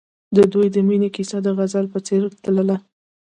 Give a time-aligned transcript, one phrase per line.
[0.35, 2.77] د دوی د مینې کیسه د غزل په څېر تلله.